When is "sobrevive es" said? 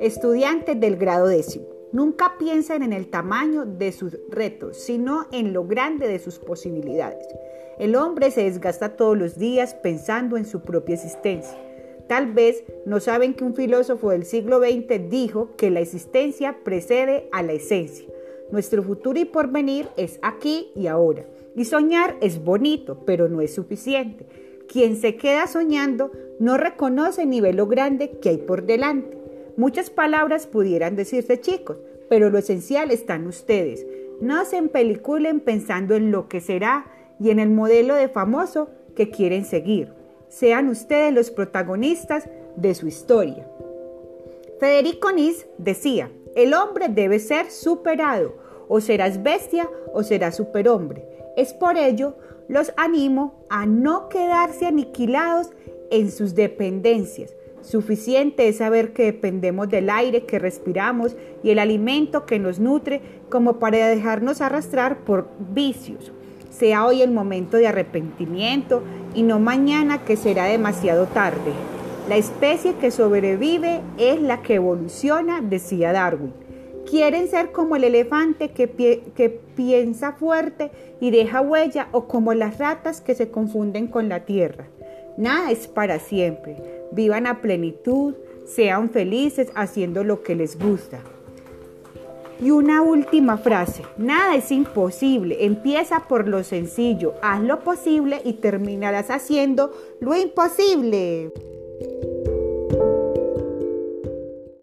72.90-74.20